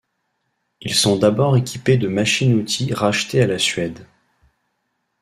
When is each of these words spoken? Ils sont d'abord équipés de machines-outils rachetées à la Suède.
Ils 0.79 0.95
sont 0.95 1.15
d'abord 1.15 1.57
équipés 1.57 1.97
de 1.99 2.07
machines-outils 2.07 2.91
rachetées 2.91 3.43
à 3.43 3.45
la 3.45 3.59
Suède. 3.59 4.07